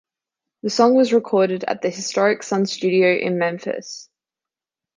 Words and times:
The 0.63 0.71
song 0.71 0.95
was 0.95 1.13
recorded 1.13 1.63
at 1.65 1.83
the 1.83 1.91
historic 1.91 2.41
Sun 2.41 2.65
Studio 2.65 3.13
in 3.15 3.37
Memphis. 3.37 4.09